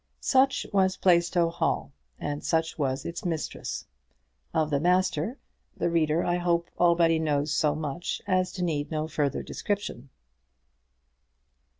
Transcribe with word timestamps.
Such 0.19 0.65
was 0.73 0.97
Plaistow 0.97 1.51
Hall, 1.51 1.91
and 2.19 2.43
such 2.43 2.79
was 2.79 3.05
its 3.05 3.23
mistress. 3.23 3.85
Of 4.51 4.71
the 4.71 4.79
master, 4.79 5.37
the 5.77 5.91
reader, 5.91 6.23
I 6.25 6.37
hope, 6.37 6.71
already 6.79 7.19
knows 7.19 7.53
so 7.53 7.75
much 7.75 8.19
as 8.25 8.51
to 8.53 8.63
need 8.63 8.89
no 8.89 9.07
further 9.07 9.43
description. 9.43 10.09